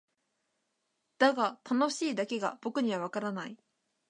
[1.19, 3.55] だが「楽しい」だけが僕にはわからない。